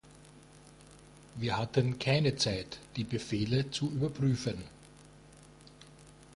Wir 1.35 1.59
hatten 1.59 1.99
keine 1.99 2.35
Zeit 2.35 2.79
die 2.95 3.03
Befehle 3.03 3.69
zu 3.69 3.91
überprüfen. 3.91 4.63